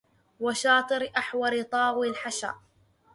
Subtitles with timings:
[0.39, 2.53] وشاطرِ أحورِ طاوي الحشا